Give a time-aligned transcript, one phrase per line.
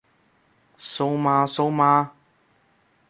[0.79, 2.07] 蘇媽蘇媽？